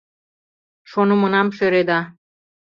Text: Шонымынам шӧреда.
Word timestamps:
Шонымынам 0.89 1.47
шӧреда. 1.57 1.99